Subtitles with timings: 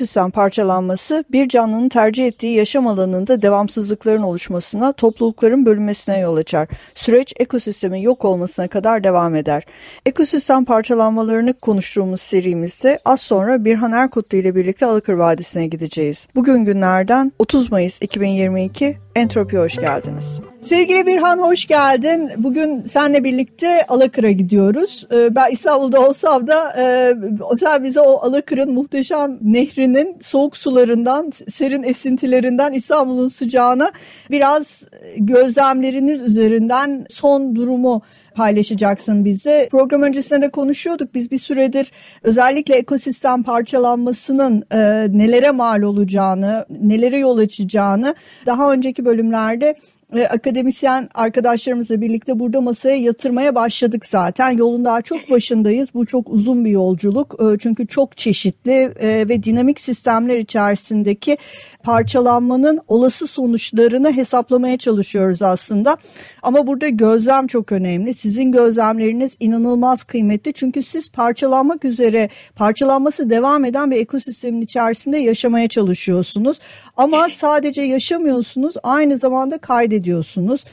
[0.00, 6.68] Ekosistem parçalanması bir canlının tercih ettiği yaşam alanında devamsızlıkların oluşmasına, toplulukların bölünmesine yol açar.
[6.94, 9.64] Süreç ekosistemin yok olmasına kadar devam eder.
[10.06, 16.28] Ekosistem parçalanmalarını konuştuğumuz serimizde az sonra Birhan Erkutlu ile birlikte Alıkır Vadisi'ne gideceğiz.
[16.34, 20.40] Bugün günlerden 30 Mayıs 2022 Entropi hoş geldiniz.
[20.62, 22.30] Sevgili Birhan hoş geldin.
[22.36, 25.06] Bugün seninle birlikte Alakır'a gidiyoruz.
[25.12, 27.14] Ee, ben İstanbul'da olsam da e,
[27.56, 33.92] sen bize o Alakır'ın muhteşem nehrinin soğuk sularından, serin esintilerinden İstanbul'un sıcağına
[34.30, 34.82] biraz
[35.16, 38.02] gözlemleriniz üzerinden son durumu
[38.34, 39.68] paylaşacaksın bize.
[39.70, 41.14] Program öncesinde de konuşuyorduk.
[41.14, 41.92] Biz bir süredir
[42.22, 44.78] özellikle ekosistem parçalanmasının e,
[45.18, 48.14] nelere mal olacağını, nelere yol açacağını
[48.46, 49.74] daha önceki bölümlerde
[50.14, 54.50] e, akademisyen arkadaşlarımızla birlikte burada masaya yatırmaya başladık zaten.
[54.50, 55.88] Yolun daha çok başındayız.
[55.94, 57.36] Bu çok uzun bir yolculuk.
[57.40, 61.38] E, çünkü çok çeşitli e, ve dinamik sistemler içerisindeki
[61.82, 65.96] parçalanmanın olası sonuçlarını hesaplamaya çalışıyoruz aslında.
[66.42, 68.14] Ama burada gözlem çok önemli.
[68.14, 70.52] Sizin gözlemleriniz inanılmaz kıymetli.
[70.52, 76.58] Çünkü siz parçalanmak üzere, parçalanması devam eden bir ekosistemin içerisinde yaşamaya çalışıyorsunuz.
[76.96, 80.64] Ama sadece yaşamıyorsunuz, aynı zamanda kaydediyorsunuz ediyorsunuz.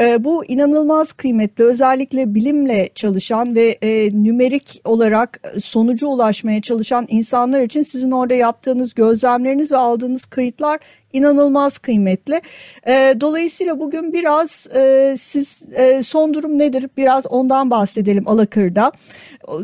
[0.00, 7.60] E, bu inanılmaz kıymetli özellikle bilimle çalışan ve e, nümerik olarak sonuca ulaşmaya çalışan insanlar
[7.60, 10.80] için sizin orada yaptığınız gözlemleriniz ve aldığınız kayıtlar
[11.14, 12.42] inanılmaz kıymetli.
[12.86, 18.92] E, dolayısıyla bugün biraz e, siz e, son durum nedir biraz ondan bahsedelim Alakır'da.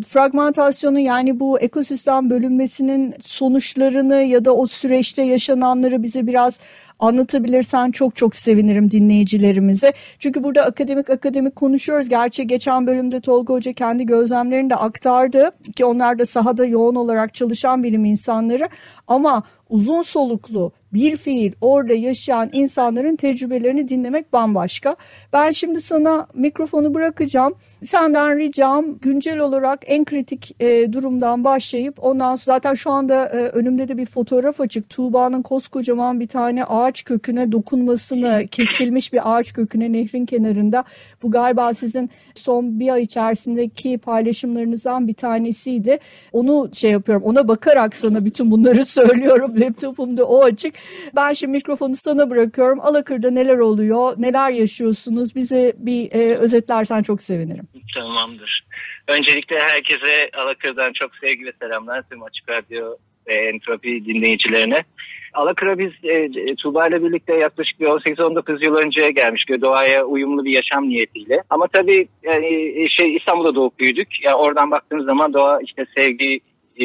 [0.06, 6.58] Fragmentasyonu yani bu ekosistem bölünmesinin sonuçlarını ya da o süreçte yaşananları bize biraz
[6.98, 9.92] anlatabilirsen çok çok sevinirim dinleyicilerimize.
[10.18, 12.08] Çünkü burada akademik akademik konuşuyoruz.
[12.08, 17.34] Gerçi geçen bölümde Tolga Hoca kendi gözlemlerini de aktardı ki onlar da sahada yoğun olarak
[17.34, 18.68] çalışan bilim insanları
[19.08, 24.96] ama uzun soluklu bir fiil orada yaşayan insanların tecrübelerini dinlemek bambaşka.
[25.32, 27.54] Ben şimdi sana mikrofonu bırakacağım.
[27.84, 33.36] Senden ricam güncel olarak en kritik e, durumdan başlayıp ondan sonra zaten şu anda e,
[33.36, 34.90] önümde de bir fotoğraf açık.
[34.90, 40.84] Tuğba'nın koskocaman bir tane ağaç köküne dokunmasını kesilmiş bir ağaç köküne nehrin kenarında.
[41.22, 45.98] Bu galiba sizin son bir ay içerisindeki paylaşımlarınızdan bir tanesiydi.
[46.32, 49.60] Onu şey yapıyorum ona bakarak sana bütün bunları söylüyorum.
[49.60, 50.74] Laptopumda o açık.
[51.16, 52.80] Ben şimdi mikrofonu sana bırakıyorum.
[52.80, 55.34] Alakır'da neler oluyor, neler yaşıyorsunuz?
[55.34, 57.69] Bize bir e, özetlersen çok sevinirim.
[57.94, 58.64] Tamamdır.
[59.08, 62.02] Öncelikle herkese Alakır'dan çok sevgi selamlar.
[62.10, 64.84] Tüm Açık Radyo ve Entropi dinleyicilerine.
[65.34, 70.50] Alakır'a biz e, Tuğba ile birlikte yaklaşık bir 18-19 yıl önce gelmiş doğaya uyumlu bir
[70.50, 71.42] yaşam niyetiyle.
[71.50, 72.46] Ama tabii yani,
[72.84, 74.08] e, şey İstanbul'da doğup büyüdük.
[74.24, 76.40] Yani oradan baktığımız zaman doğa işte sevgi,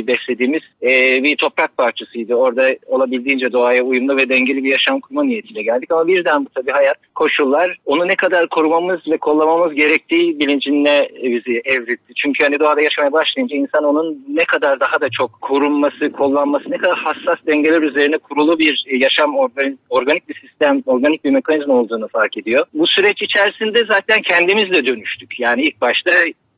[0.07, 2.35] beslediğimiz e, bir toprak parçasıydı.
[2.35, 5.91] Orada olabildiğince doğaya uyumlu ve dengeli bir yaşam kurma niyetiyle geldik.
[5.91, 11.61] Ama birden bu tabii hayat koşullar onu ne kadar korumamız ve kollamamız gerektiği bilincine bizi
[11.65, 12.13] evritti.
[12.15, 16.77] Çünkü hani doğada yaşamaya başlayınca insan onun ne kadar daha da çok korunması, kollanması, ne
[16.77, 22.07] kadar hassas dengeler üzerine kurulu bir yaşam organik, organik bir sistem, organik bir mekanizma olduğunu
[22.07, 22.65] fark ediyor.
[22.73, 25.39] Bu süreç içerisinde zaten kendimizle dönüştük.
[25.39, 26.11] Yani ilk başta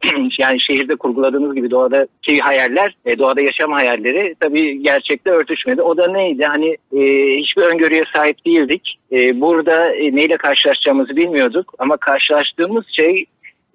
[0.39, 5.81] yani şehirde kurguladığımız gibi doğadaki hayaller, e, doğada yaşam hayalleri tabii gerçekte örtüşmedi.
[5.81, 6.45] O da neydi?
[6.45, 7.01] Hani e,
[7.37, 8.99] hiçbir öngörüye sahip değildik.
[9.11, 13.25] E, burada e, neyle karşılaşacağımızı bilmiyorduk ama karşılaştığımız şey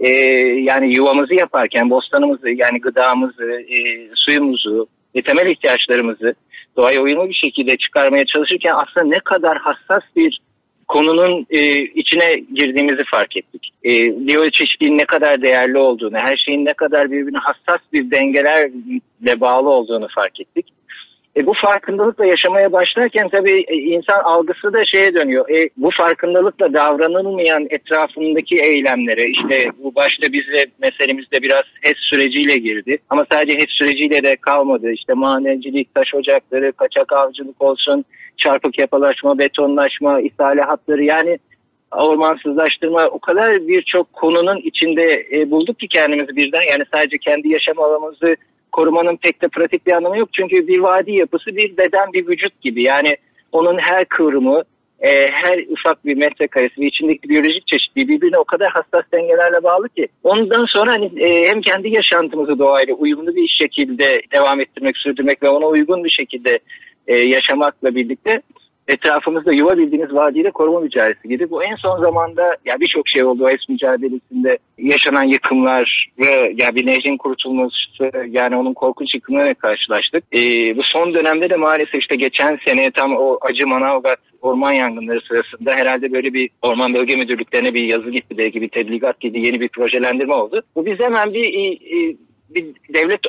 [0.01, 0.09] e,
[0.63, 6.35] yani yuvamızı yaparken bostanımızı yani gıdamızı, e, suyumuzu, e, temel ihtiyaçlarımızı
[6.77, 10.39] doğaya uyumlu bir şekilde çıkarmaya çalışırken aslında ne kadar hassas bir
[10.93, 13.71] konunun e, içine girdiğimizi fark ettik.
[13.85, 13.91] E,
[14.27, 20.09] biyoçeşitliğin ne kadar değerli olduğunu, her şeyin ne kadar birbirine hassas bir dengelerle bağlı olduğunu
[20.15, 20.67] fark ettik.
[21.37, 25.49] E, bu farkındalıkla yaşamaya başlarken tabii e, insan algısı da şeye dönüyor.
[25.51, 32.99] E, bu farkındalıkla davranılmayan etrafındaki eylemlere işte bu başta bize meselemizde biraz HES süreciyle girdi.
[33.11, 34.93] Ama sadece HES süreciyle de kalmadı.
[34.93, 38.05] İşte madencilik, taş ocakları, kaçak avcılık olsun,
[38.37, 41.39] çarpık yapılaşma, betonlaşma, ishale hatları yani
[41.93, 46.63] ormansızlaştırma o kadar birçok konunun içinde e, bulduk ki kendimizi birden.
[46.71, 48.37] Yani sadece kendi yaşam alanımızı
[48.73, 50.29] korumanın pek de pratik bir anlamı yok.
[50.33, 52.83] Çünkü bir vadi yapısı bir beden bir vücut gibi.
[52.83, 53.17] Yani
[53.53, 54.63] onun her kıvrımı
[55.01, 59.89] e, her ufak bir metrekaresi ve içindeki biyolojik çeşitliği birbirine o kadar hassas dengelerle bağlı
[59.89, 65.43] ki ondan sonra hani e, hem kendi yaşantımızı doğayla uyumlu bir şekilde devam ettirmek, sürdürmek
[65.43, 66.59] ve ona uygun bir şekilde
[67.07, 68.43] e, yaşamakla birlikte
[68.89, 71.51] etrafımızda yuva bildiğiniz vadiyle koruma mücadelesi gibi.
[71.51, 76.87] Bu en son zamanda ya birçok şey oldu OS mücadelesinde yaşanan yıkımlar ve ya bir
[76.87, 80.25] nehrin kurutulması yani onun korkunç yıkımlarıyla karşılaştık.
[80.35, 85.21] Ee, bu son dönemde de maalesef işte geçen sene tam o acı Manavgat orman yangınları
[85.21, 89.61] sırasında herhalde böyle bir orman bölge müdürlüklerine bir yazı gitti belki bir tebligat gibi yeni
[89.61, 90.63] bir projelendirme oldu.
[90.77, 91.79] Bu biz hemen bir
[92.55, 93.21] bir devlet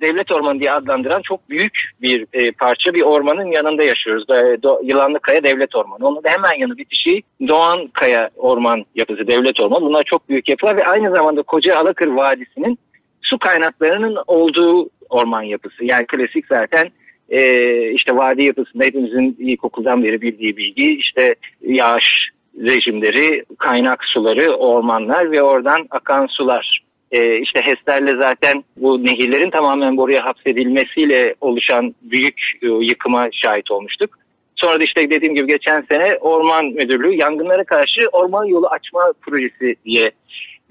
[0.00, 4.24] devlet ormanı diye adlandıran çok büyük bir e, parça bir ormanın yanında yaşıyoruz.
[4.30, 6.06] E, Do, Yılanlı Kaya Devlet Ormanı.
[6.06, 9.84] Onun da hemen yanı bitişi Doğan Kaya Orman yapısı Devlet Ormanı.
[9.84, 12.78] Bunlar çok büyük yapılar ve aynı zamanda Koca Alakır Vadisi'nin
[13.22, 15.84] su kaynaklarının olduğu orman yapısı.
[15.84, 16.90] Yani klasik zaten
[17.28, 22.30] e, işte vadi yapısında hepimizin ilkokuldan beri bildiği bilgi işte yağış
[22.60, 26.83] rejimleri, kaynak suları, ormanlar ve oradan akan sular
[27.14, 34.18] e, işte HES'lerle zaten bu nehirlerin tamamen buraya hapsedilmesiyle oluşan büyük e, yıkıma şahit olmuştuk.
[34.56, 39.76] Sonra da işte dediğim gibi geçen sene Orman Müdürlüğü yangınlara karşı orman yolu açma projesi
[39.84, 40.10] diye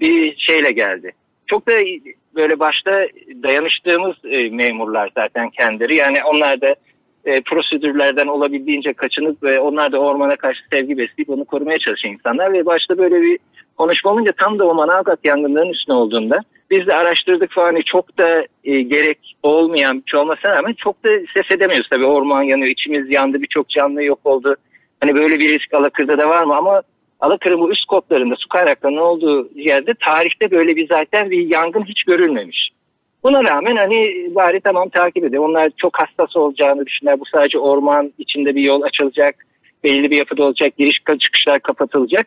[0.00, 1.12] bir şeyle geldi.
[1.46, 1.72] Çok da
[2.34, 3.06] böyle başta
[3.42, 5.96] dayanıştığımız e, memurlar zaten kendileri.
[5.96, 6.74] Yani onlar da
[7.24, 12.52] e, prosedürlerden olabildiğince kaçınıp ve onlar da ormana karşı sevgi besleyip onu korumaya çalışan insanlar
[12.52, 13.38] ve başta böyle bir
[13.76, 16.40] konuşma olunca tam da o Manavgat yangınlarının üstüne olduğunda
[16.70, 21.08] biz de araştırdık falan çok da e, gerek olmayan bir şey olmasına rağmen çok da
[21.34, 21.88] ses edemiyoruz.
[21.90, 24.56] Tabii orman yanıyor, içimiz yandı, birçok canlı yok oldu.
[25.00, 26.82] Hani böyle bir risk Alakır'da da var mı ama
[27.20, 32.04] Alakır'ın bu üst koplarında su kaynaklarının olduğu yerde tarihte böyle bir zaten bir yangın hiç
[32.04, 32.70] görülmemiş.
[33.22, 35.42] Buna rağmen hani bari tamam takip edelim.
[35.42, 37.20] Onlar çok hassas olacağını düşünler.
[37.20, 39.34] Bu sadece orman içinde bir yol açılacak.
[39.84, 40.76] Belli bir yapıda olacak.
[40.78, 42.26] Giriş çıkışlar kapatılacak.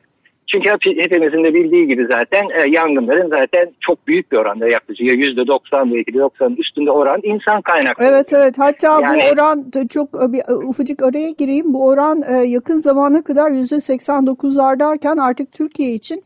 [0.51, 5.93] Çünkü hepimizin de bildiği gibi zaten e, yangınların zaten çok büyük bir oranda yaklaşık %90
[5.93, 8.05] belki de 90'ın üstünde oran insan kaynaklı.
[8.05, 8.55] Evet evet.
[8.57, 11.73] Hatta yani, bu oran çok e, bir e, ufacık araya gireyim.
[11.73, 16.23] Bu oran e, yakın zamana kadar %89'lardayken artık Türkiye için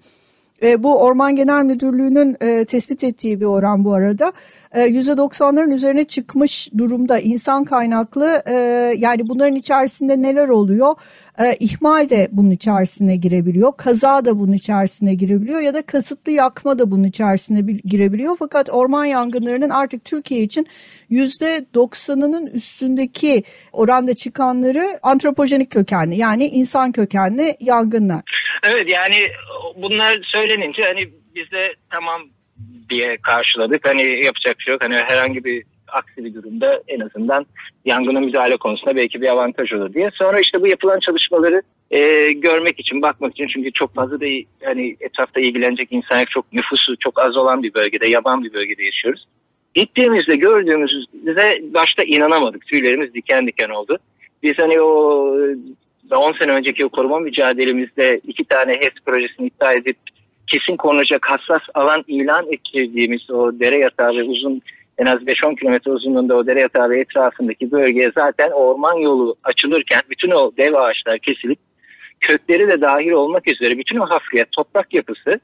[0.63, 4.33] e, bu Orman Genel Müdürlüğü'nün e, tespit ettiği bir oran bu arada.
[4.71, 8.53] E, %90'ların üzerine çıkmış durumda insan kaynaklı e,
[8.97, 10.95] yani bunların içerisinde neler oluyor?
[11.39, 13.71] E, ihmal de bunun içerisine girebiliyor.
[13.77, 18.35] Kaza da bunun içerisine girebiliyor ya da kasıtlı yakma da bunun içerisine girebiliyor.
[18.39, 20.67] Fakat orman yangınlarının artık Türkiye için
[21.11, 28.21] %90'ının üstündeki oranda çıkanları antropojenik kökenli yani insan kökenli yangınlar.
[28.63, 29.15] Evet yani
[29.75, 32.21] bunlar söylenince hani biz de tamam
[32.89, 33.89] diye karşıladık.
[33.89, 34.83] Hani yapacak bir şey yok.
[34.83, 37.45] Hani herhangi bir aksi bir durumda en azından
[37.85, 40.09] yangına müdahale konusunda belki bir avantaj olur diye.
[40.13, 44.25] Sonra işte bu yapılan çalışmaları e, görmek için, bakmak için çünkü çok fazla da
[44.63, 49.25] hani etrafta ilgilenecek insan çok nüfusu çok az olan bir bölgede, yaban bir bölgede yaşıyoruz.
[49.73, 52.67] Gittiğimizde gördüğümüzde başta inanamadık.
[52.67, 53.97] Tüylerimiz diken diken oldu.
[54.43, 55.35] Biz hani o
[56.19, 59.97] 10 sene önceki koruma mücadelemizde iki tane HES projesini iptal edip
[60.47, 64.61] kesin konulacak hassas alan ilan ettirdiğimiz o dere yatağı ve uzun
[64.97, 70.01] en az 5-10 kilometre uzunluğunda o dere yatağı ve etrafındaki bölgeye zaten orman yolu açılırken
[70.09, 71.59] bütün o dev ağaçlar kesilip
[72.19, 75.39] kökleri de dahil olmak üzere bütün o hafriyat toprak yapısı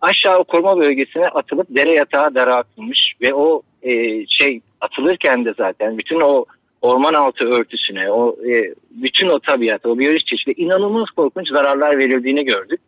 [0.00, 3.92] aşağı o koruma bölgesine atılıp dere yatağı daraltılmış ve o e,
[4.26, 6.44] şey atılırken de zaten bütün o
[6.82, 12.44] orman altı örtüsüne, o e, bütün o tabiata, o biyolojik çeşitliğe inanılmaz korkunç zararlar verildiğini
[12.44, 12.80] gördük.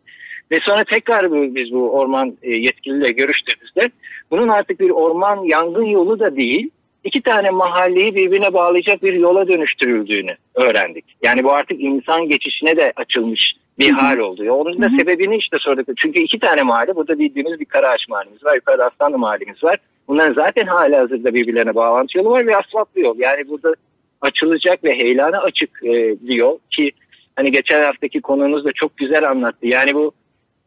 [0.51, 3.89] Ve sonra tekrar biz bu orman e, yetkiliyle görüştüğümüzde
[4.31, 6.69] bunun artık bir orman yangın yolu da değil,
[7.03, 11.05] iki tane mahalleyi birbirine bağlayacak bir yola dönüştürüldüğünü öğrendik.
[11.23, 14.51] Yani bu artık insan geçişine de açılmış bir hal oldu.
[14.51, 15.87] Onun da sebebini işte sorduk.
[15.97, 19.77] Çünkü iki tane mahalle, burada bildiğimiz bir Karaağaç mahallemiz var, yukarıda Aslanlı mahallemiz var.
[20.11, 23.19] Bunların zaten hala hazırda birbirlerine bağlantı yolu var ve asfaltlı yol.
[23.19, 23.73] Yani burada
[24.21, 26.91] açılacak ve heylana açık e, diyor ki
[27.35, 29.67] hani geçen haftaki konuğunuz da çok güzel anlattı.
[29.67, 30.11] Yani bu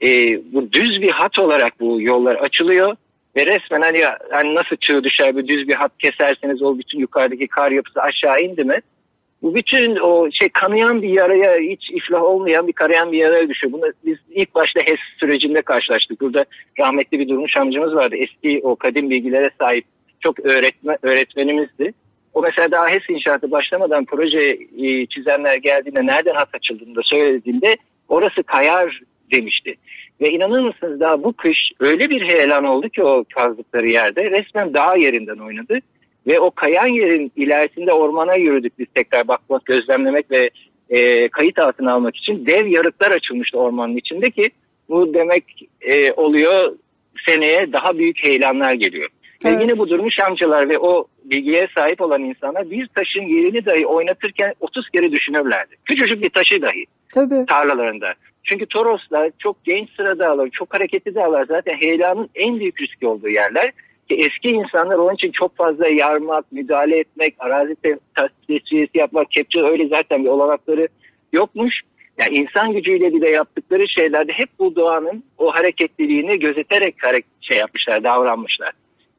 [0.03, 0.09] e,
[0.53, 2.97] bu düz bir hat olarak bu yollar açılıyor
[3.37, 7.49] ve resmen hani, hani nasıl çığ düşer bir düz bir hat keserseniz o bütün yukarıdaki
[7.49, 8.81] kar yapısı aşağı indi mi?
[9.45, 13.73] Bu bütün o şey kanayan bir yaraya hiç iflah olmayan bir karayan bir yaraya düşüyor.
[13.73, 16.21] Bunu biz ilk başta HES sürecinde karşılaştık.
[16.21, 16.45] Burada
[16.79, 18.17] rahmetli bir durmuş amcamız vardı.
[18.17, 19.85] Eski o kadim bilgilere sahip
[20.21, 21.93] çok öğretme, öğretmenimizdi.
[22.35, 27.77] O mesela daha HES inşaatı başlamadan proje e, çizenler geldiğinde nereden hat açıldığını da söylediğinde
[28.09, 29.01] orası kayar
[29.33, 29.75] demişti.
[30.21, 34.75] Ve inanır mısınız daha bu kış öyle bir heyelan oldu ki o kazdıkları yerde resmen
[34.75, 35.79] dağ yerinden oynadı.
[36.27, 40.51] Ve o kayan yerin ilerisinde ormana yürüdük biz tekrar bakmak, gözlemlemek ve
[40.91, 44.51] e, kayıt altına almak için dev yarıklar açılmıştı ormanın içinde ki
[44.89, 45.45] bu demek
[45.81, 46.73] e, oluyor
[47.29, 49.09] seneye daha büyük heyelanlar geliyor.
[49.45, 49.59] Evet.
[49.59, 53.87] Ve yine bu durumu Şamcılar ve o bilgiye sahip olan insanlar bir taşın yerini dahi
[53.87, 55.77] oynatırken 30 kere düşünürlerdi.
[55.85, 57.47] Küçücük bir taşı dahi Tabii.
[57.47, 58.15] tarlalarında.
[58.45, 63.29] Çünkü Toroslar çok genç sıra dağlar, çok hareketli dağlar zaten heyelanın en büyük riski olduğu
[63.29, 63.73] yerler.
[64.09, 67.77] Ki eski insanlar onun için çok fazla yarmak, müdahale etmek, arazi
[68.47, 70.89] tesviyesi yapmak, kepçe öyle zaten bir olanakları
[71.33, 71.81] yokmuş.
[72.21, 76.95] Yani insan gücüyle bile yaptıkları şeylerde hep bu doğanın o hareketliliğini gözeterek
[77.41, 78.71] şey yapmışlar, davranmışlar.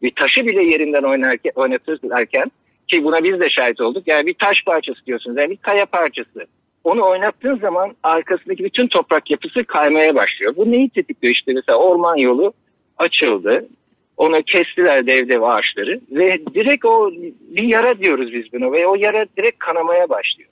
[0.02, 2.52] Bir taşı bile yerinden oynarken, oynatırlarken
[2.88, 4.04] ki buna biz de şahit olduk.
[4.08, 6.46] Yani bir taş parçası diyorsunuz, yani bir kaya parçası.
[6.84, 10.54] Onu oynattığın zaman arkasındaki bütün toprak yapısı kaymaya başlıyor.
[10.58, 12.54] Bu neyi tetikliyor işte mesela orman yolu
[12.98, 13.68] açıldı.
[14.18, 18.96] Onu kestiler dev dev ağaçları ve direkt o bir yara diyoruz biz bunu ve o
[18.96, 20.50] yara direkt kanamaya başlıyor.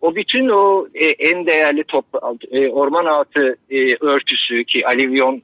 [0.00, 2.04] O bütün o e, en değerli top,
[2.50, 5.42] e, orman altı e, örtüsü ki alivyon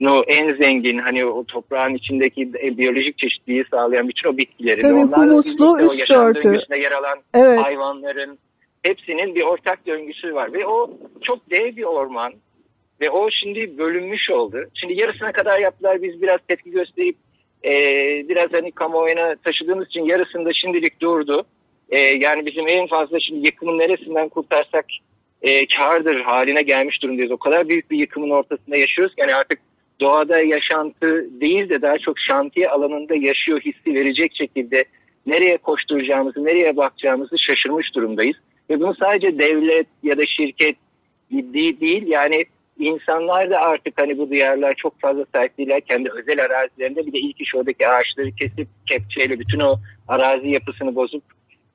[0.00, 5.00] no en zengin hani o toprağın içindeki e, biyolojik çeşitliliği sağlayan bütün o bitkilerin Tabii
[5.00, 6.60] humuslu üst örtü.
[6.76, 7.60] yer alan evet.
[7.60, 8.38] hayvanların
[8.82, 10.90] hepsinin bir ortak döngüsü var ve o
[11.22, 12.32] çok dev bir orman
[13.00, 14.64] ve o şimdi bölünmüş oldu.
[14.74, 17.16] Şimdi yarısına kadar yaptılar biz biraz tepki gösterip
[17.64, 17.72] e,
[18.28, 21.44] biraz hani kamuoyuna taşıdığımız için yarısında şimdilik durdu.
[21.90, 24.84] E, yani bizim en fazla şimdi yıkımın neresinden kurtarsak
[25.42, 27.32] e, kardır haline gelmiş durumdayız.
[27.32, 29.58] O kadar büyük bir yıkımın ortasında yaşıyoruz yani artık
[30.00, 34.84] doğada yaşantı değil de daha çok şantiye alanında yaşıyor hissi verecek şekilde
[35.26, 38.36] nereye koşturacağımızı, nereye bakacağımızı şaşırmış durumdayız.
[38.70, 40.76] Ve bunu sadece devlet ya da şirket
[41.30, 42.44] değil yani
[42.78, 45.80] insanlar da artık hani bu diyarlar çok fazla sahip değiller.
[45.80, 49.76] Kendi özel arazilerinde bir de ilk iş oradaki ağaçları kesip kepçeyle bütün o
[50.08, 51.22] arazi yapısını bozup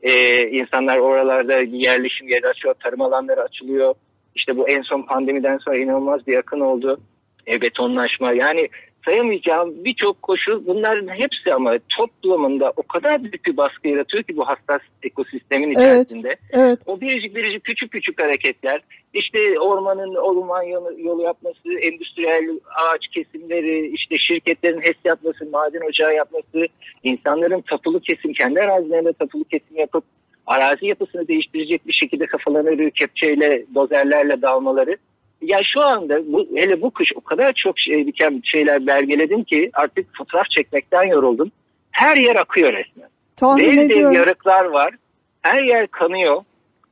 [0.02, 3.96] e, insanlar oralarda yerleşim yeri açıyor, tarım alanları açılıyor.
[4.36, 7.00] İşte bu en son pandemiden sonra inanılmaz bir yakın oldu.
[7.48, 8.70] E, betonlaşma yani
[9.06, 14.48] sayamayacağım birçok koşul bunların hepsi ama toplamında o kadar büyük bir baskı yaratıyor ki bu
[14.48, 16.28] hassas ekosistemin içerisinde.
[16.28, 16.80] Evet, evet.
[16.86, 18.82] O biricik biricik küçük küçük hareketler
[19.14, 26.16] işte ormanın orman yolu, yolu yapması, endüstriyel ağaç kesimleri, işte şirketlerin HES yapması, maden ocağı
[26.16, 26.68] yapması,
[27.04, 30.04] insanların tapulu kesim, kendi arazilerinde tapulu kesim yapıp
[30.48, 34.98] arazi yapısını değiştirecek bir şekilde kafalarını kepçeyle, dozerlerle dalmaları
[35.44, 39.70] ya şu anda bu, hele bu kış o kadar çok şey, diken şeyler belgeledim ki
[39.74, 41.52] artık fotoğraf çekmekten yoruldum.
[41.92, 43.10] Her yer akıyor resmen.
[43.36, 44.94] Tahmin dev yarıklar var.
[45.42, 46.44] Her yer kanıyor,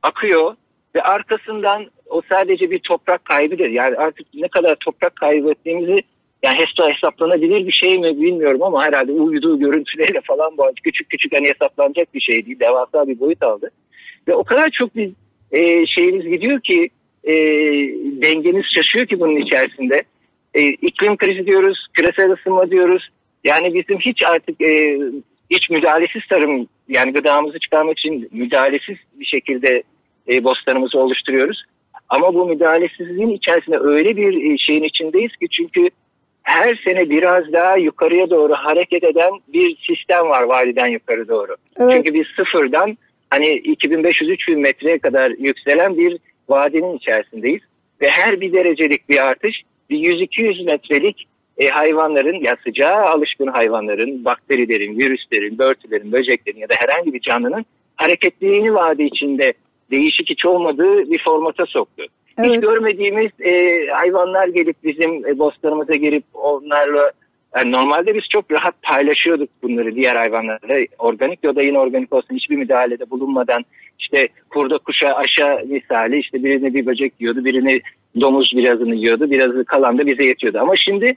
[0.02, 0.56] akıyor
[0.94, 3.68] ve arkasından o sadece bir toprak kaybıdır.
[3.68, 6.02] Yani artık ne kadar toprak kaybettiğimizi
[6.42, 11.34] yani hesto hesaplanabilir bir şey mi bilmiyorum ama herhalde uyuduğu görüntülerle falan bu küçük küçük
[11.34, 12.60] hani hesaplanacak bir şey değil.
[12.60, 13.70] Devasa bir boyut aldı.
[14.28, 15.12] Ve o kadar çok bir
[15.52, 16.88] e, şeyimiz gidiyor ki
[17.24, 17.34] e,
[18.22, 20.02] dengemiz şaşıyor ki bunun içerisinde.
[20.54, 23.08] E, iklim krizi diyoruz, küresel ısınma diyoruz.
[23.44, 24.98] Yani bizim hiç artık e,
[25.50, 29.82] hiç müdahalesiz tarım yani gıdamızı çıkarmak için müdahalesiz bir şekilde
[30.28, 31.64] e, bostanımızı oluşturuyoruz.
[32.08, 35.88] Ama bu müdahalesizliğin içerisinde öyle bir e, şeyin içindeyiz ki çünkü
[36.42, 41.56] her sene biraz daha yukarıya doğru hareket eden bir sistem var vadiden yukarı doğru.
[41.80, 41.92] Evet.
[41.92, 42.98] Çünkü biz sıfırdan
[43.30, 46.18] hani 2500-3000 metreye kadar yükselen bir
[46.52, 47.62] vadinin içerisindeyiz.
[48.00, 51.26] Ve her bir derecelik bir artış bir 100-200 metrelik
[51.58, 57.64] e, hayvanların ya sıcağa alışkın hayvanların, bakterilerin, virüslerin, börtülerin, böceklerin ya da herhangi bir canlının
[57.96, 59.52] hareketliliğini vadi içinde
[59.90, 62.04] değişik hiç olmadığı bir formata soktu.
[62.38, 62.50] Evet.
[62.50, 67.12] Hiç görmediğimiz e, hayvanlar gelip bizim e, bostanımıza gelip onlarla
[67.56, 70.86] yani normalde biz çok rahat paylaşıyorduk bunları diğer hayvanlarla.
[70.98, 73.64] Organik ya da inorganik olsun hiçbir müdahalede bulunmadan
[73.98, 77.80] işte kurda kuşa aşağı misali işte birini bir böcek yiyordu, birini
[78.20, 80.58] domuz birazını yiyordu, birazı kalan da bize yetiyordu.
[80.58, 81.16] Ama şimdi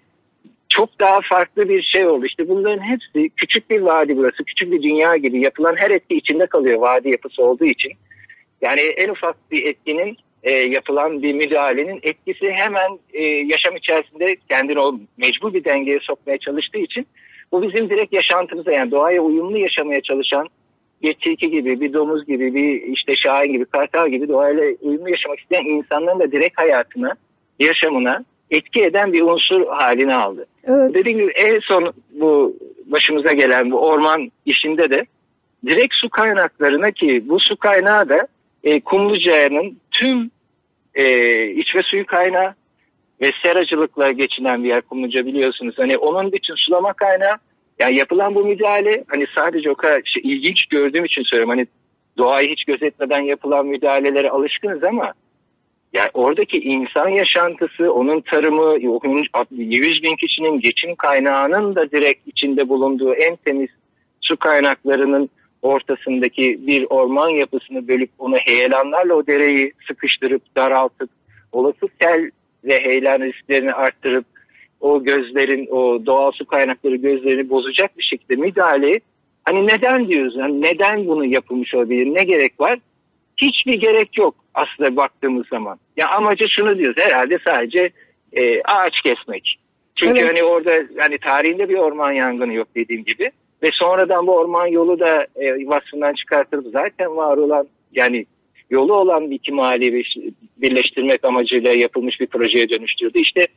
[0.70, 2.26] çok daha farklı bir şey oldu.
[2.26, 6.46] İşte bunların hepsi küçük bir vadi burası, küçük bir dünya gibi yapılan her etki içinde
[6.46, 7.92] kalıyor vadi yapısı olduğu için.
[8.62, 14.80] Yani en ufak bir etkinin e, yapılan bir müdahalenin etkisi hemen e, yaşam içerisinde kendini
[14.80, 17.08] o mecbur bir dengeye sokmaya çalıştığı için
[17.52, 20.48] bu bizim direkt yaşantımıza yani doğaya uyumlu yaşamaya çalışan
[21.02, 25.40] bir tilki gibi, bir domuz gibi, bir işte şahin gibi, kartal gibi doğayla uyumlu yaşamak
[25.40, 27.14] isteyen insanların da direkt hayatına,
[27.60, 30.46] yaşamına etki eden bir unsur haline aldı.
[30.64, 30.94] Evet.
[30.94, 35.06] Dediğim gibi en son bu başımıza gelen bu orman işinde de
[35.66, 38.28] direkt su kaynaklarına ki bu su kaynağı da
[38.64, 40.32] e, Kumluca'nın tüm
[40.96, 42.54] e, içme suyu kaynağı
[43.22, 45.76] ve seracılıkla geçinen bir yer Kumluca biliyorsunuz.
[45.78, 47.38] Hani onun bütün sulama kaynağı
[47.80, 51.50] yani yapılan bu müdahale hani sadece o kadar şey, ilginç gördüğüm için söylüyorum.
[51.50, 51.68] Hani
[52.18, 55.14] doğayı hiç gözetmeden yapılan müdahalelere alışkınız ama
[55.94, 58.78] yani oradaki insan yaşantısı, onun tarımı,
[59.52, 63.70] 100 bin kişinin geçim kaynağının da direkt içinde bulunduğu en temiz
[64.22, 65.30] su kaynaklarının
[65.66, 71.10] ortasındaki bir orman yapısını bölüp onu heyelanlarla o dereyi sıkıştırıp daraltıp
[71.52, 72.32] olası sel
[72.64, 74.26] ve heyelan risklerini arttırıp
[74.80, 79.00] o gözlerin o doğal su kaynakları gözlerini bozacak bir şekilde müdahale
[79.44, 80.36] hani neden diyoruz?
[80.38, 82.06] Yani neden bunu yapılmış olabilir?
[82.06, 82.80] Ne gerek var?
[83.38, 85.80] Hiçbir gerek yok aslında baktığımız zaman.
[85.98, 87.90] Ya amacı şunu diyoruz herhalde sadece
[88.34, 89.60] e, ağaç kesmek.
[89.96, 90.30] Çünkü evet.
[90.30, 93.32] hani orada hani tarihinde bir orman yangını yok dediğim gibi
[93.64, 98.26] ve sonradan bu orman yolu da e, vasfından çıkartılıp zaten var olan yani
[98.70, 100.04] yolu olan iki mahalleyi
[100.58, 103.20] birleştirmek amacıyla yapılmış bir projeye dönüştürdü.
[103.20, 103.48] İşte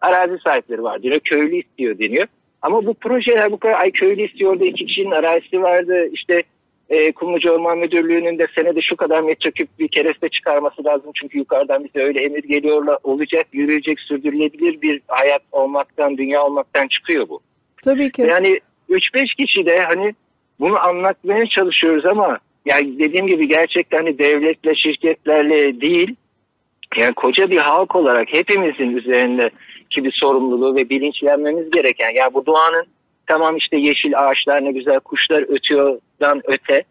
[0.00, 2.26] arazi sahipleri var diyor, köylü istiyor deniyor.
[2.62, 6.08] Ama bu projeler bu kadar ay köylü istiyor da iki kişinin arazisi vardı.
[6.12, 6.42] İşte
[6.88, 11.10] e, Kumluca Orman Müdürlüğü'nün de senede şu kadar metreküp bir kereste çıkarması lazım.
[11.14, 12.98] Çünkü yukarıdan bize öyle emir geliyorlar.
[13.02, 17.40] Olacak, yürüyecek, sürdürülebilir bir hayat olmaktan, dünya olmaktan çıkıyor bu.
[17.84, 18.22] Tabii ki.
[18.22, 20.14] Yani 3-5 kişi de hani
[20.60, 26.14] bunu anlatmaya çalışıyoruz ama yani dediğim gibi gerçekten hani devletle, şirketlerle değil
[26.96, 29.50] yani koca bir halk olarak hepimizin üzerinde
[29.90, 32.10] ki bir sorumluluğu ve bilinçlenmemiz gereken.
[32.10, 32.86] Ya bu doğanın
[33.26, 36.84] tamam işte yeşil ağaçlar ne güzel kuşlar ötüyordan öte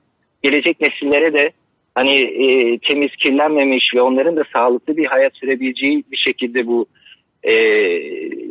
[0.44, 1.52] gelecek nesillere de
[1.96, 6.86] hani e, temiz kirlenmemiş ve onların da sağlıklı bir hayat sürebileceği bir şekilde bu
[7.44, 7.54] e,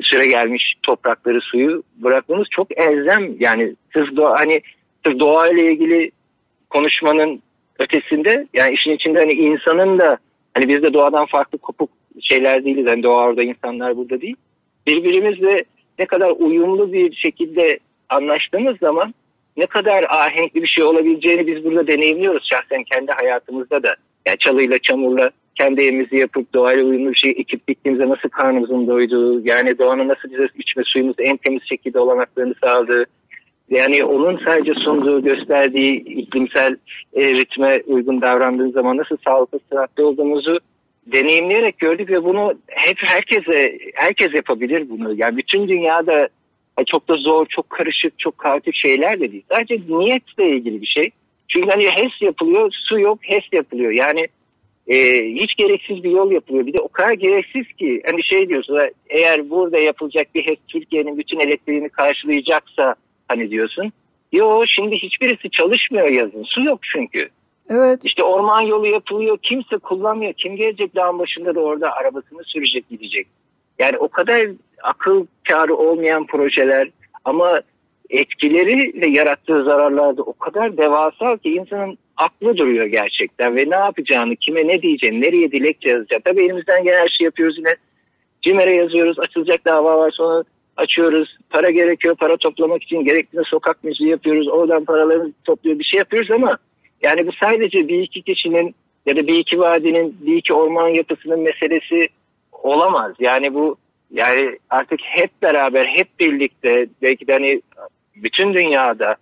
[0.06, 4.60] süre gelmiş toprakları suyu bırakmamız çok elzem yani sırf doğa, hani
[5.06, 6.10] sırf doğa ile ilgili
[6.70, 7.42] konuşmanın
[7.78, 10.18] ötesinde yani işin içinde hani insanın da
[10.54, 12.86] hani biz de doğadan farklı kopuk şeyler değiliz.
[12.86, 14.36] Hani doğa orada insanlar burada değil.
[14.86, 15.64] Birbirimizle
[15.98, 19.14] ne kadar uyumlu bir şekilde anlaştığımız zaman
[19.56, 23.96] ne kadar ahenkli bir şey olabileceğini biz burada deneyimliyoruz şahsen kendi hayatımızda da.
[24.26, 29.46] Yani çalıyla çamurla kendi evimizi yapıp doğayla uyumlu bir şey ekip bittiğimizde nasıl karnımızın doyduğu,
[29.46, 33.06] yani doğanın nasıl bize içme suyumuzu en temiz şekilde olanaklarını sağladığı,
[33.70, 36.76] yani onun sadece sunduğu, gösterdiği iklimsel
[37.14, 40.60] e, ritme uygun davrandığın zaman nasıl sağlıklı sıhhatli olduğumuzu
[41.06, 45.14] deneyimleyerek gördük ve bunu hep herkese herkes yapabilir bunu.
[45.16, 46.28] Yani bütün dünyada
[46.86, 49.44] çok da zor, çok karışık, çok kaotik şeyler de değil.
[49.48, 51.10] Sadece niyetle ilgili bir şey.
[51.48, 53.92] Çünkü hani HES yapılıyor, su yok, HES yapılıyor.
[53.92, 54.26] Yani
[54.88, 56.66] e, hiç gereksiz bir yol yapılıyor.
[56.66, 61.18] Bir de o kadar gereksiz ki hani şey diyorsun eğer burada yapılacak bir HES Türkiye'nin
[61.18, 62.94] bütün elektriğini karşılayacaksa
[63.28, 63.92] hani diyorsun.
[64.32, 66.42] Yo şimdi hiçbirisi çalışmıyor yazın.
[66.46, 67.28] Su yok çünkü.
[67.70, 68.00] Evet.
[68.04, 69.38] İşte orman yolu yapılıyor.
[69.42, 70.32] Kimse kullanmıyor.
[70.32, 73.26] Kim gelecek dağın başında da orada arabasını sürecek gidecek.
[73.78, 74.46] Yani o kadar
[74.82, 76.88] akıl kârı olmayan projeler
[77.24, 77.60] ama
[78.10, 83.74] etkileri ve yarattığı zararlar da o kadar devasa ki insanın aklı duruyor gerçekten ve ne
[83.74, 86.22] yapacağını, kime ne diyeceğini, nereye dilekçe yazacağını.
[86.24, 87.76] Tabii elimizden gelen her şeyi yapıyoruz yine.
[88.42, 90.44] CİMER'e yazıyoruz, açılacak dava var sonra
[90.76, 91.36] açıyoruz.
[91.50, 94.48] Para gerekiyor, para toplamak için gerektiğinde sokak müziği yapıyoruz.
[94.48, 96.58] Oradan paraları topluyor, bir şey yapıyoruz ama
[97.02, 98.74] yani bu sadece bir iki kişinin
[99.06, 102.08] ya da bir iki vadinin, bir iki orman yapısının meselesi
[102.52, 103.12] olamaz.
[103.18, 103.76] Yani bu
[104.10, 107.62] yani artık hep beraber, hep birlikte belki de hani
[108.22, 109.16] bütün dünyada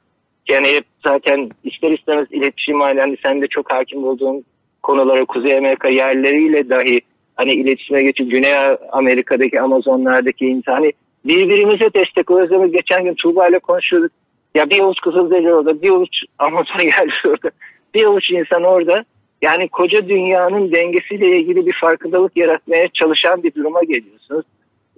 [0.49, 4.45] yani zaten ister istemez iletişim halinde sen de çok hakim olduğun
[4.83, 7.01] konulara Kuzey Amerika yerleriyle dahi
[7.37, 8.53] hani iletişime geçip Güney
[8.93, 10.93] Amerika'daki Amazonlardaki insan
[11.25, 12.73] birbirimize destek oluyoruz.
[12.73, 14.13] Geçen gün Tuğba ile konuşuyorduk.
[14.55, 17.51] Ya bir avuç Kızılderili orada, bir avuç Amazon yerli orada,
[17.95, 19.05] bir avuç insan orada.
[19.43, 24.45] Yani koca dünyanın dengesiyle ilgili bir farkındalık yaratmaya çalışan bir duruma geliyorsunuz.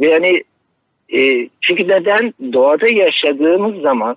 [0.00, 0.42] Ve yani
[1.14, 4.16] e, çünkü neden doğada yaşadığımız zaman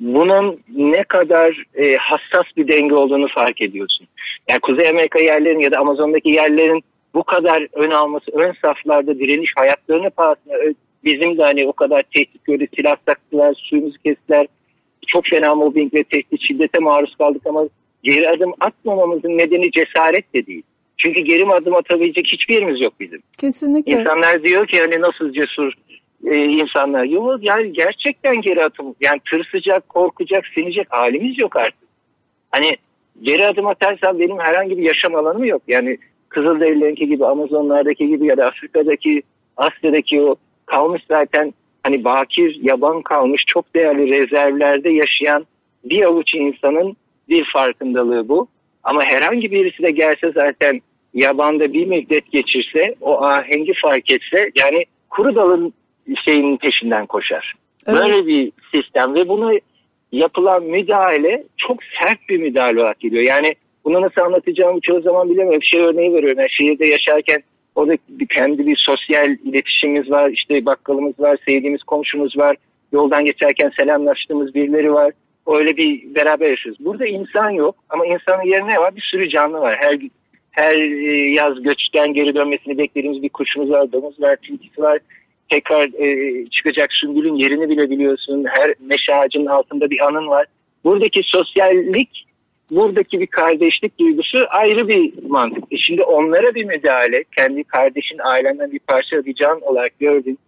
[0.00, 4.06] bunun ne kadar e, hassas bir denge olduğunu fark ediyorsun.
[4.50, 6.82] Yani Kuzey Amerika yerlerinin ya da Amazon'daki yerlerin
[7.14, 10.54] bu kadar ön alması, ön saflarda direniş hayatlarını pahasına
[11.04, 14.46] bizim de hani o kadar tehdit gördük, silah taktılar, suyumuzu kestiler.
[15.06, 17.68] Çok fena mobbing ve tehdit şiddete maruz kaldık ama
[18.02, 20.62] geri adım atmamamızın nedeni cesaret de değil.
[20.96, 23.22] Çünkü geri adım atabilecek hiçbir yerimiz yok bizim.
[23.40, 23.92] Kesinlikle.
[23.92, 25.72] İnsanlar diyor ki hani nasıl cesur
[26.24, 27.04] e, insanlar.
[27.04, 28.94] Yok yani gerçekten geri adım.
[29.00, 31.88] Yani tırsacak, korkacak, sinecek halimiz yok artık.
[32.50, 32.70] Hani
[33.22, 35.62] geri adım atarsam benim herhangi bir yaşam alanım yok.
[35.68, 35.98] Yani
[36.28, 39.22] Kızılderililerinki gibi, Amazonlardaki gibi ya da Afrika'daki,
[39.56, 45.46] Asya'daki o kalmış zaten hani bakir, yaban kalmış çok değerli rezervlerde yaşayan
[45.84, 46.96] bir avuç insanın
[47.28, 48.48] bir farkındalığı bu.
[48.84, 50.80] Ama herhangi birisi de gelse zaten
[51.14, 55.72] yabanda bir müddet geçirse, o ahengi fark etse yani kuru dalın
[56.24, 57.54] şeyinin peşinden koşar.
[57.86, 57.98] Evet.
[58.00, 59.58] Böyle bir sistem ve bunu
[60.12, 63.22] yapılan müdahale çok sert bir müdahale olarak geliyor.
[63.22, 63.54] Yani
[63.86, 65.62] Bunu nasıl anlatacağımı çoğu zaman bilemiyorum.
[65.62, 66.38] Şey örneği veriyorum.
[66.38, 67.42] Yani şehirde yaşarken
[67.74, 70.30] orada bir, kendi bir sosyal iletişimimiz var.
[70.30, 72.56] İşte bakkalımız var, sevdiğimiz komşumuz var.
[72.92, 75.12] Yoldan geçerken selamlaştığımız birileri var.
[75.46, 76.84] Öyle bir beraber yaşıyoruz.
[76.84, 78.96] Burada insan yok ama insanın yerine var?
[78.96, 79.76] Bir sürü canlı var.
[79.80, 79.98] Her
[80.50, 84.98] her e, yaz göçten geri dönmesini beklediğimiz bir kuşumuz var, domuz var, tilkisi var.
[85.48, 88.44] Tekrar e, çıkacak sümbülün yerini bile biliyorsun.
[88.58, 90.46] Her meşe ağacının altında bir anın var.
[90.84, 92.26] Buradaki sosyallik,
[92.70, 95.64] buradaki bir kardeşlik duygusu ayrı bir mantık.
[95.70, 100.38] E şimdi onlara bir müdahale, kendi kardeşin ailenden bir parça bir can olarak gördün.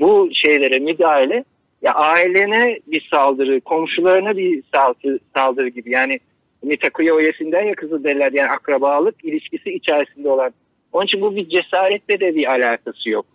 [0.00, 1.44] Bu şeylere müdahale
[1.82, 5.90] ya ailene bir saldırı, komşularına bir saldırı, saldırı gibi.
[5.90, 6.20] Yani
[6.62, 10.52] Mitakuya oyesinden ya Kızılderililer yani akrabalık ilişkisi içerisinde olan.
[10.92, 13.26] Onun için bu bir cesaretle de bir alakası yok.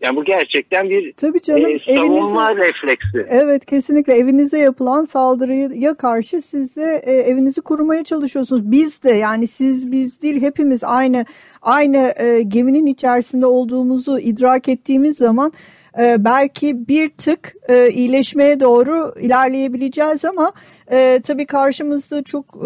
[0.00, 3.26] Yani bu gerçekten bir Tabii canım, e, savunma evinize, refleksi.
[3.28, 8.70] Evet kesinlikle evinize yapılan saldırıya karşı siz de e, evinizi korumaya çalışıyorsunuz.
[8.70, 11.24] Biz de yani siz biz değil hepimiz aynı
[11.62, 15.52] aynı e, geminin içerisinde olduğumuzu idrak ettiğimiz zaman
[15.98, 20.52] e, belki bir tık e, iyileşmeye doğru ilerleyebileceğiz ama
[20.90, 22.62] e, tabii karşımızda çok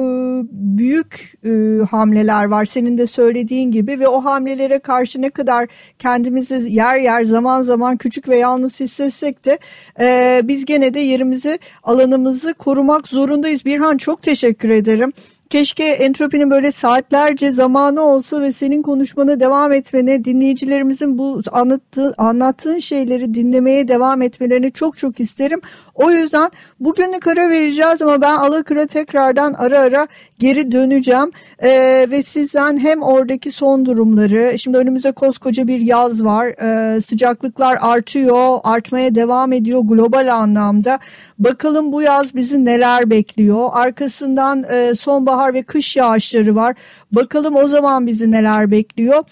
[0.53, 1.35] büyük
[1.90, 7.25] hamleler var senin de söylediğin gibi ve o hamlelere karşı ne kadar kendimizi yer yer
[7.25, 9.59] zaman zaman küçük ve yalnız hissetsek de
[10.49, 13.64] biz gene de yerimizi alanımızı korumak zorundayız.
[13.64, 15.12] Birhan çok teşekkür ederim.
[15.51, 22.79] Keşke entropinin böyle saatlerce zamanı olsa ve senin konuşmana devam etmene, dinleyicilerimizin bu anlattığı, anlattığın
[22.79, 25.61] şeyleri dinlemeye devam etmelerini çok çok isterim.
[25.95, 30.09] O yüzden bugünlük ara vereceğiz ama ben Alakır'a tekrardan ara ara
[30.39, 31.33] geri döneceğim.
[31.63, 37.79] Ee, ve sizden hem oradaki son durumları, şimdi önümüzde koskoca bir yaz var, ee, sıcaklıklar
[37.81, 40.99] artıyor, artmaya devam ediyor global anlamda.
[41.39, 43.69] Bakalım bu yaz bizi neler bekliyor.
[43.73, 46.76] Arkasından e, sonbahar ve kış yağışları var.
[47.12, 49.24] Bakalım o zaman bizi neler bekliyor.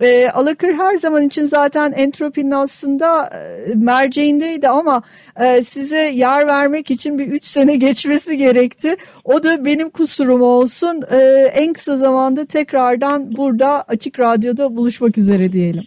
[0.00, 5.02] E, Alakır her zaman için zaten entropinin aslında e, merceğindeydi ama
[5.40, 8.96] e, size yer vermek için bir üç sene geçmesi gerekti.
[9.24, 11.02] O da benim kusurum olsun.
[11.10, 11.16] E,
[11.54, 15.84] en kısa zamanda tekrardan burada Açık Radyo'da buluşmak üzere diyelim.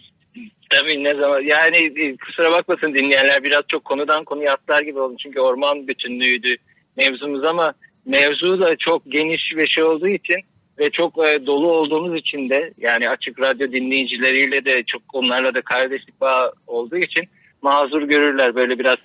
[0.70, 5.16] Tabii ne zaman yani e, kusura bakmasın dinleyenler biraz çok konudan konuya atlar gibi oldu.
[5.22, 6.56] Çünkü orman bütünlüğüydü
[6.96, 7.74] mevzumuz ama
[8.08, 10.36] mevzu da çok geniş ve şey olduğu için
[10.78, 15.60] ve çok e, dolu olduğumuz için de yani açık radyo dinleyicileriyle de çok onlarla da
[15.60, 17.24] kardeşlik bağı olduğu için
[17.62, 18.54] mazur görürler.
[18.54, 18.96] Böyle biraz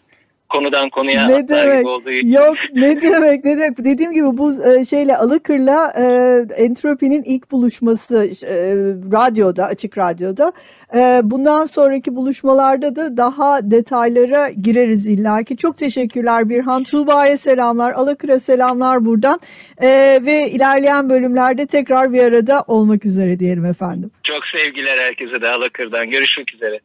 [0.50, 1.86] konudan konuya ne demek?
[1.86, 2.28] olduğu için.
[2.32, 3.78] Yok ne demek ne demek.
[3.78, 6.04] Dediğim gibi bu e, şeyle Alıkır'la e,
[6.64, 8.56] Entropi'nin ilk buluşması e,
[9.12, 10.54] radyoda açık radyoda.
[10.96, 15.58] E, bundan sonraki buluşmalarda da daha detaylara gireriz illaki.
[15.58, 16.84] Çok teşekkürler Birhan.
[16.84, 17.92] Tuğba'ya selamlar.
[17.92, 19.40] Alıkır'a selamlar buradan.
[19.82, 24.12] E, ve ilerleyen bölümlerde tekrar bir arada olmak üzere diyelim efendim.
[24.24, 26.10] Çok sevgiler herkese de Alıkır'dan.
[26.10, 26.80] Görüşmek üzere.